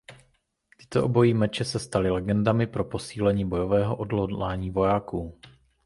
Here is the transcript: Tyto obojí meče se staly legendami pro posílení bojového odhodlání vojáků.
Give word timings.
Tyto 0.77 1.03
obojí 1.05 1.33
meče 1.33 1.65
se 1.65 1.79
staly 1.79 2.09
legendami 2.09 2.67
pro 2.67 2.83
posílení 2.83 3.45
bojového 3.49 3.95
odhodlání 3.97 4.69
vojáků. 4.71 5.37